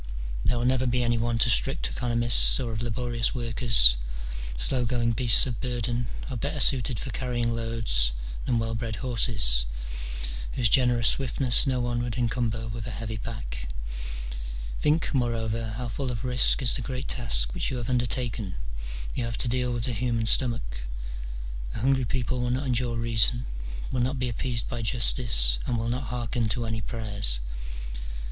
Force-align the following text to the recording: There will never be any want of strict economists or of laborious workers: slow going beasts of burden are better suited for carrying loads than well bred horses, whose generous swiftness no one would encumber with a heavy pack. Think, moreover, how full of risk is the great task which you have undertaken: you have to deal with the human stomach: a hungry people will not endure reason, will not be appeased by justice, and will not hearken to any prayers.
There 0.43 0.57
will 0.57 0.65
never 0.65 0.87
be 0.87 1.03
any 1.03 1.19
want 1.19 1.45
of 1.45 1.51
strict 1.51 1.87
economists 1.87 2.59
or 2.59 2.73
of 2.73 2.81
laborious 2.81 3.35
workers: 3.35 3.97
slow 4.57 4.83
going 4.83 5.11
beasts 5.11 5.45
of 5.45 5.61
burden 5.61 6.07
are 6.27 6.35
better 6.37 6.59
suited 6.59 6.97
for 6.97 7.11
carrying 7.11 7.55
loads 7.55 8.11
than 8.47 8.57
well 8.57 8.73
bred 8.73 8.95
horses, 9.05 9.67
whose 10.53 10.69
generous 10.69 11.09
swiftness 11.09 11.67
no 11.67 11.79
one 11.79 12.01
would 12.01 12.15
encumber 12.17 12.67
with 12.67 12.87
a 12.87 12.97
heavy 12.97 13.19
pack. 13.19 13.69
Think, 14.79 15.13
moreover, 15.13 15.75
how 15.77 15.87
full 15.87 16.09
of 16.09 16.25
risk 16.25 16.63
is 16.63 16.73
the 16.73 16.81
great 16.81 17.07
task 17.07 17.53
which 17.53 17.69
you 17.69 17.77
have 17.77 17.87
undertaken: 17.87 18.55
you 19.13 19.23
have 19.23 19.37
to 19.37 19.47
deal 19.47 19.71
with 19.71 19.83
the 19.83 19.93
human 19.93 20.25
stomach: 20.25 20.79
a 21.75 21.79
hungry 21.81 22.05
people 22.05 22.39
will 22.41 22.49
not 22.49 22.65
endure 22.65 22.97
reason, 22.97 23.45
will 23.91 24.01
not 24.01 24.17
be 24.17 24.29
appeased 24.29 24.67
by 24.67 24.81
justice, 24.81 25.59
and 25.67 25.77
will 25.77 25.87
not 25.89 26.05
hearken 26.05 26.49
to 26.49 26.65
any 26.65 26.81
prayers. 26.81 27.39